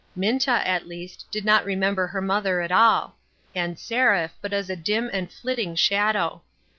Minta, 0.15 0.67
at 0.67 0.87
least, 0.87 1.27
did 1.29 1.45
not 1.45 1.63
remember 1.63 2.07
her 2.07 2.21
mother 2.21 2.59
at 2.61 2.71
all; 2.71 3.17
and 3.53 3.77
Seraph, 3.77 4.35
but 4.41 4.51
as 4.51 4.67
a 4.67 4.75
dim 4.75 5.11
and 5.13 5.31
flitting 5.31 5.75
shadow. 5.75 6.41